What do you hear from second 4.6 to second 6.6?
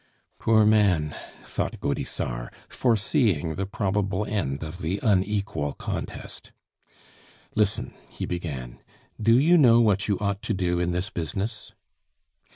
of the unequal contest.